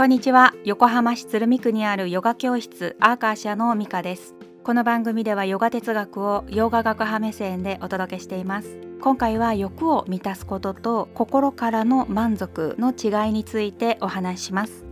[0.00, 0.54] こんにちは。
[0.64, 4.34] 横浜市鶴見区にあるヨガ教室アーカーシャの美香です。
[4.64, 8.78] この番組ではヨガ哲学をヨガ学派目線でお届けしています。
[9.02, 14.86] 今回は欲を満たすことと心からの満足の違いについてお話しします。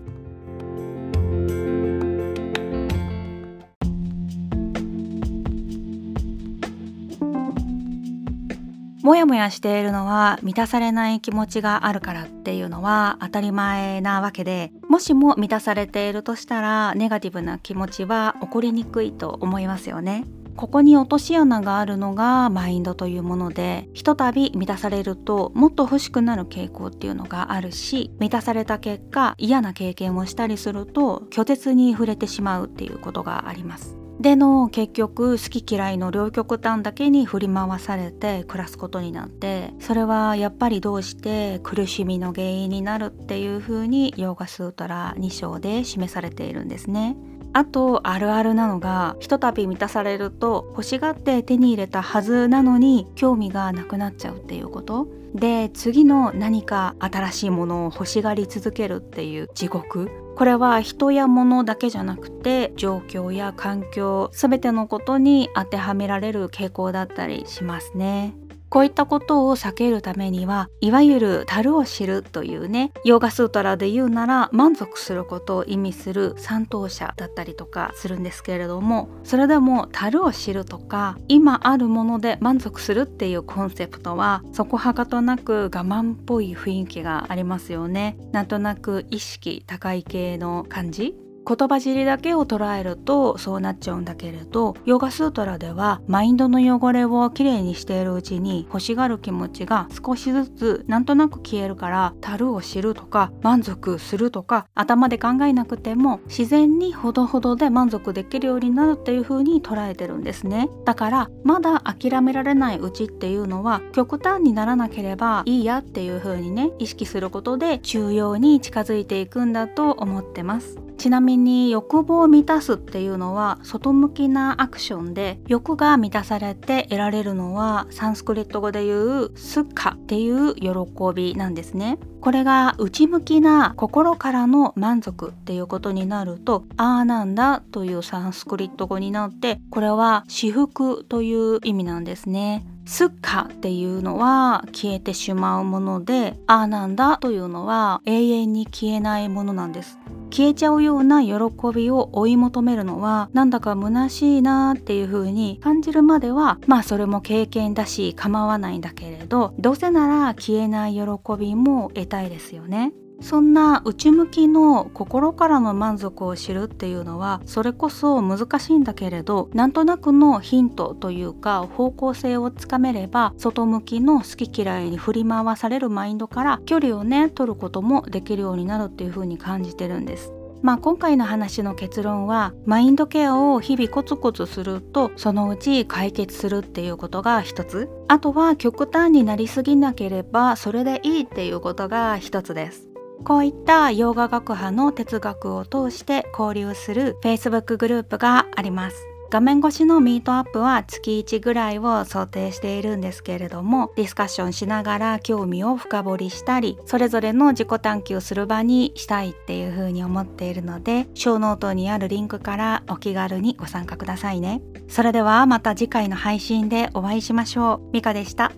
[9.09, 20.25] もやもやしているのは満たされない気持ちがあるからっていうのは当たり前なわけでもしも満たされているとしたらネガティブな気持ちは起こりにくいと思いますよね。
[20.57, 34.08] ここに落とし穴があるのがマインドというものでひとたび満たされるともっと欲しくなる傾向っていうのがあるし満たされた結果嫌な経験をしたりすると拒絶に触れてしまうっていうことがあります。
[34.21, 47.17] での結局好き嫌いの両極端だけに振り回されて暮らすことになってそれはやっぱりどうして苦しみの原因になるっていうふうにヨーガスートラ2章で示されているんですね。
[47.53, 68.37] あとあるあるなのがひとたび満たされると欲しがって手に入れたはずなのに興味がなくなっちゃうっていうことで次の何か新しいものを欲しがり続けるっていう地獄これは人や物だけじゃなくて状況や環境全てのことに当てはめられる傾向だったりしますね。
[68.71, 88.17] こういったことを避けるためにはいわゆる樽を知るというねヨーガスートラで言うなら満足することを意味する三等者だったりとかするんですけれどもそれでも樽を知るとか今あるもので満足するっていうコンセプトはそこはかとなく我慢っぽい雰囲気がありますよね。
[88.33, 91.15] なんとなく意識高い系の感じ。
[91.49, 110.69] 言葉尻だけを捉えるとそうなっちゃうんだけれどヨガスートラではマインドの汚れをきれいにしているうちに欲しがる気持ちが少しずつなんとなく消えるから樽を知るとか満足するとか頭で考えなくても自然にほどほどで満足できるようになるっていう風に捉えてるんですね。
[110.85, 120.79] だからまだ諦められないうちっていうのは極端にならなければいいやっていう風にね意識することで中庸に近づいていくんだと思ってます。
[120.99, 130.71] ちなみにに欲望を満たすっていうのは外向きなアクションで欲が満たされて得られるのはサンスクリット語で言うスッカっていう喜
[131.15, 131.99] びなんですね。
[132.21, 142.65] これが内向きな心からの満足っていうことになるとあーなんだというサンスクリット語になってこれは至福という意味なんですね。
[142.85, 149.99] スッカっていうのは消えてしまうものであーなんだというのは永遠に消えないものなんです。
[150.31, 151.35] 消えちゃうような喜
[151.75, 161.01] びを追い求めるのはなんだか虚しいなっていう風に感じるまではまあそれも経験だし構わないんだけれどどうせなら消えない喜
[161.39, 162.93] びも得たいですよね。
[163.21, 180.38] そんな内向きの心からの満足を知るっていうのはそれこそ難しいんだけれどなんとなくのヒントというか方向性をつかめれば外向きの好き嫌いに振り回されるマインドから距離をね取ることもできるようになるっていう風に感じてるんです。
[180.63, 192.89] まあ今回の話の結論はマインドケアを日々コツコツするとそのうち解決するっていうことが一つあとは極端になりすぎなければそれでいいっていうことが一つです
[193.25, 199.08] こういったヨガ学派の哲学を通して交流する Facebook グループがあります。
[199.31, 214.63] 画面越しのミートアップは月1ぐらいを想定しているんですけれどもディスカッションしながら興味を深掘りしたりそれぞれの自己探求する場にしたいっていうふうに思っているのでショーノートにあるリンクからお気軽にご参加くださいね。
[214.89, 217.91] それではまた次回の配信でお会いしましょう。
[217.93, 218.53] ミカでした。